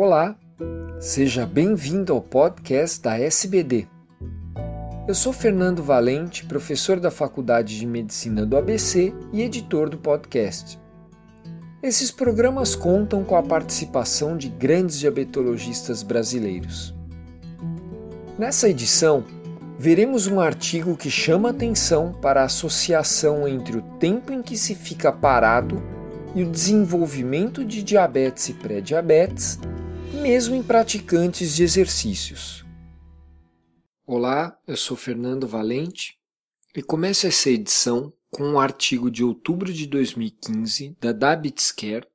[0.00, 0.36] Olá,
[1.00, 3.88] seja bem-vindo ao podcast da SBD.
[5.08, 10.78] Eu sou Fernando Valente, professor da Faculdade de Medicina do ABC e editor do podcast.
[11.82, 16.94] Esses programas contam com a participação de grandes diabetologistas brasileiros.
[18.38, 19.24] Nessa edição,
[19.80, 24.76] veremos um artigo que chama atenção para a associação entre o tempo em que se
[24.76, 25.82] fica parado
[26.36, 29.58] e o desenvolvimento de diabetes e pré-diabetes
[30.12, 32.64] mesmo em praticantes de exercícios.
[34.06, 36.18] Olá, eu sou Fernando Valente
[36.74, 42.06] e começo essa edição com um artigo de outubro de 2015 da Diabetes Care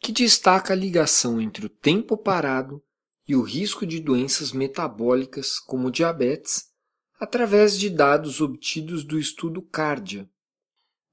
[0.00, 2.82] que destaca a ligação entre o tempo parado
[3.28, 6.70] e o risco de doenças metabólicas como diabetes
[7.18, 10.28] através de dados obtidos do estudo CARDIA,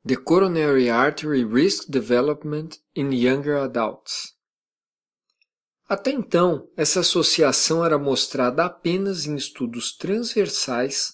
[0.08, 4.37] The Coronary Artery Risk Development in Younger Adults.
[5.90, 11.14] Até então, essa associação era mostrada apenas em estudos transversais,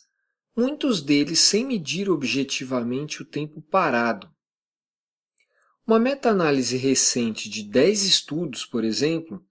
[0.58, 4.28] muitos deles sem medir objetivamente o tempo parado.
[5.86, 9.46] Uma meta-análise recente de 10 estudos, por exemplo,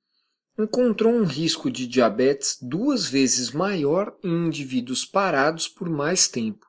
[0.59, 6.67] encontrou um risco de diabetes duas vezes maior em indivíduos parados por mais tempo.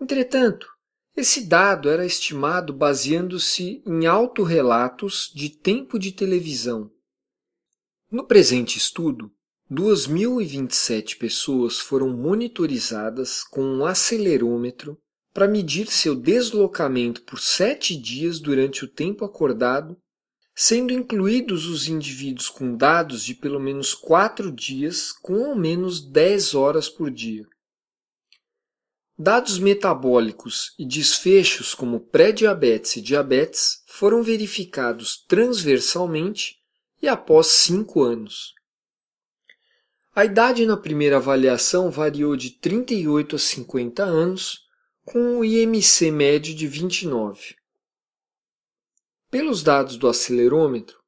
[0.00, 0.68] Entretanto,
[1.16, 6.92] esse dado era estimado baseando-se em autorrelatos de tempo de televisão
[8.10, 9.32] no presente estudo,
[9.70, 14.98] 2.027 pessoas foram monitorizadas com um acelerômetro
[15.32, 19.96] para medir seu deslocamento por sete dias durante o tempo acordado,
[20.56, 26.54] sendo incluídos os indivíduos com dados de pelo menos quatro dias com ao menos 10
[26.56, 27.46] horas por dia.
[29.16, 36.59] Dados metabólicos e desfechos como pré-diabetes e diabetes foram verificados transversalmente
[37.00, 38.54] e após cinco anos.
[40.14, 44.66] A idade na primeira avaliação variou de 38 a 50 anos,
[45.04, 47.56] com o IMC médio de 29.
[49.30, 50.98] Pelos dados do acelerômetro,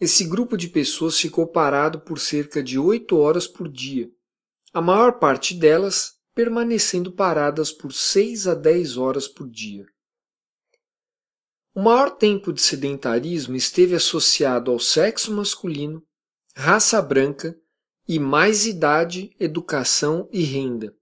[0.00, 4.08] esse grupo de pessoas ficou parado por cerca de 8 horas por dia,
[4.72, 9.86] a maior parte delas permanecendo paradas por 6 a 10 horas por dia.
[11.76, 16.06] O maior tempo de sedentarismo esteve associado ao sexo masculino,
[16.54, 17.58] raça branca
[18.06, 20.96] e mais idade, educação e renda.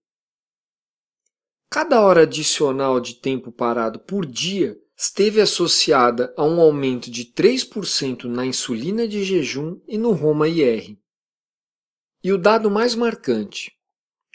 [1.70, 8.24] Cada hora adicional de tempo parado por dia esteve associada a um aumento de 3%
[8.24, 10.98] na insulina de jejum e no Roma-IR.
[12.24, 13.72] E o dado mais marcante: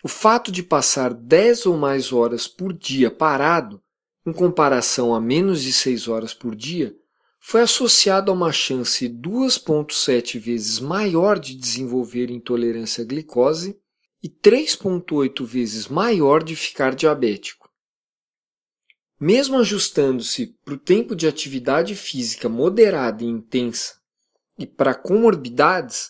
[0.03, 3.81] o fato de passar 10 ou mais horas por dia parado
[4.27, 6.93] em comparação a menos de 6 horas por dia,
[7.39, 13.79] foi associado a uma chance 2,7 vezes maior de desenvolver intolerância à glicose
[14.21, 17.69] e 3,8 vezes maior de ficar diabético.
[19.17, 23.95] Mesmo ajustando-se para o tempo de atividade física moderada e intensa
[24.59, 26.09] e para comorbidades,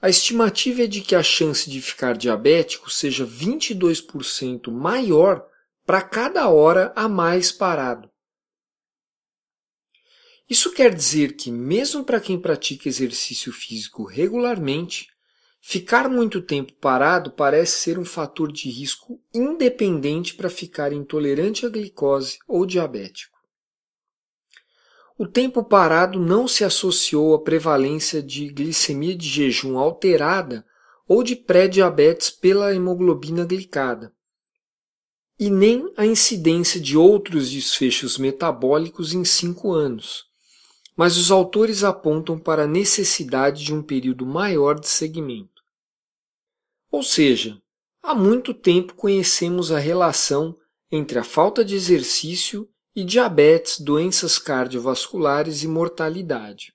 [0.00, 5.51] a estimativa é de que a chance de ficar diabético seja 22% maior
[5.84, 8.08] para cada hora a mais parado.
[10.48, 15.08] Isso quer dizer que, mesmo para quem pratica exercício físico regularmente,
[15.60, 21.68] ficar muito tempo parado parece ser um fator de risco independente para ficar intolerante à
[21.68, 23.38] glicose ou diabético.
[25.18, 30.64] O tempo parado não se associou à prevalência de glicemia de jejum alterada
[31.08, 34.12] ou de pré-diabetes pela hemoglobina glicada
[35.42, 40.26] e nem a incidência de outros desfechos metabólicos em cinco anos,
[40.96, 45.60] mas os autores apontam para a necessidade de um período maior de segmento.
[46.92, 47.60] Ou seja,
[48.00, 50.56] há muito tempo conhecemos a relação
[50.92, 56.72] entre a falta de exercício e diabetes, doenças cardiovasculares e mortalidade.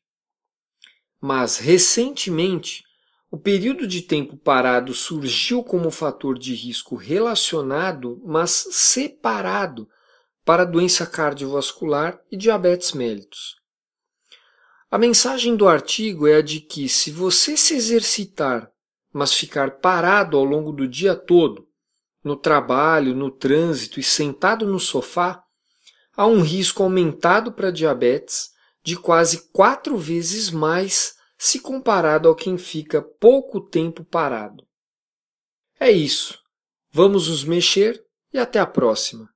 [1.22, 2.84] Mas, recentemente,
[3.30, 9.90] o período de tempo parado surgiu como fator de risco relacionado, mas separado,
[10.46, 13.58] para doença cardiovascular e diabetes mellitus.
[14.90, 18.72] A mensagem do artigo é a de que, se você se exercitar,
[19.12, 21.68] mas ficar parado ao longo do dia todo,
[22.24, 25.44] no trabalho, no trânsito e sentado no sofá,
[26.16, 28.52] há um risco aumentado para diabetes
[28.82, 34.68] de quase quatro vezes mais se comparado ao quem fica pouco tempo parado.
[35.80, 36.42] É isso.
[36.92, 38.04] Vamos nos mexer
[38.34, 39.30] e até a próxima.